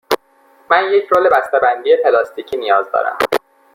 من 0.71 0.89
به 0.89 0.97
یک 0.97 1.05
رول 1.11 1.29
بسته 1.29 1.59
بندی 1.59 1.95
پلاستیکی 2.03 2.57
نیاز 2.57 2.91
دارم. 2.93 3.17